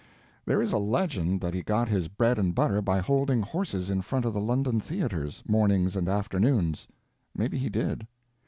There 0.47 0.63
is 0.63 0.71
a 0.73 0.79
legend 0.79 1.41
that 1.41 1.53
he 1.53 1.61
got 1.61 1.87
his 1.87 2.07
bread 2.07 2.39
and 2.39 2.55
butter 2.55 2.81
by 2.81 3.01
holding 3.01 3.43
horses 3.43 3.91
in 3.91 4.01
front 4.01 4.25
of 4.25 4.33
the 4.33 4.41
London 4.41 4.79
theaters, 4.79 5.43
mornings 5.47 5.95
and 5.95 6.07
afternoons. 6.07 6.87
Maybe 7.35 7.59
he 7.59 7.69
did. 7.69 8.07